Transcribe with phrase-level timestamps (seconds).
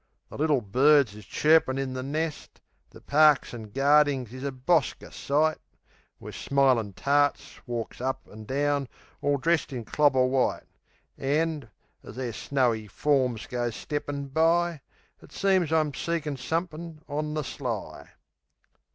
[0.29, 2.59] The little birds is chirpin' in the nest,
[2.89, 5.59] The parks an' gardings is a bosker sight,
[6.17, 8.87] Where smilin' tarts walks up an' down,
[9.21, 10.65] all dressed In clobber white.
[11.19, 11.69] An',
[12.03, 14.81] as their snowy forms goes steppin' by,
[15.21, 18.09] It seems I'm seekin' somethin' on the sly.